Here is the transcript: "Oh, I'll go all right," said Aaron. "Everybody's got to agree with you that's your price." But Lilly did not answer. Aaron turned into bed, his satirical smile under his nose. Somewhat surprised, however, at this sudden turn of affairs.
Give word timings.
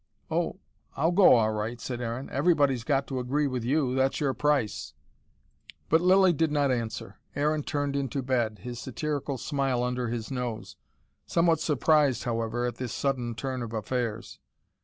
"Oh, 0.31 0.57
I'll 0.97 1.11
go 1.11 1.35
all 1.35 1.51
right," 1.53 1.79
said 1.79 2.01
Aaron. 2.01 2.27
"Everybody's 2.31 2.83
got 2.83 3.05
to 3.05 3.19
agree 3.19 3.45
with 3.45 3.63
you 3.63 3.93
that's 3.93 4.19
your 4.19 4.33
price." 4.33 4.95
But 5.89 6.01
Lilly 6.01 6.33
did 6.33 6.51
not 6.51 6.71
answer. 6.71 7.19
Aaron 7.35 7.61
turned 7.61 7.95
into 7.95 8.23
bed, 8.23 8.61
his 8.63 8.79
satirical 8.79 9.37
smile 9.37 9.83
under 9.83 10.07
his 10.07 10.31
nose. 10.31 10.75
Somewhat 11.27 11.59
surprised, 11.59 12.23
however, 12.23 12.65
at 12.65 12.77
this 12.77 12.93
sudden 12.93 13.35
turn 13.35 13.61
of 13.61 13.73
affairs. 13.73 14.39